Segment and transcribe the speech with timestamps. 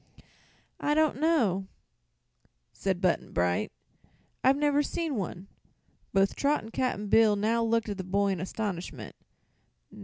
[0.79, 1.67] "I don't know,"
[2.73, 3.71] said Button Bright;
[4.43, 5.47] "I've never seen one."
[6.11, 9.15] Both Trot and Cap'n Bill now looked at the boy in astonishment.